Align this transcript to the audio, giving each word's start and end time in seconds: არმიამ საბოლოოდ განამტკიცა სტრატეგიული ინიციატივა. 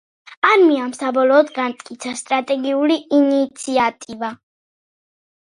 არმიამ 0.51 0.93
საბოლოოდ 0.99 1.51
განამტკიცა 1.57 2.13
სტრატეგიული 2.23 2.99
ინიციატივა. 3.19 4.33